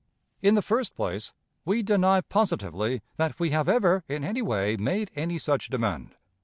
[0.41, 1.31] In the first place,
[1.63, 6.15] we deny positively that we have ever, in any way, made any such demand.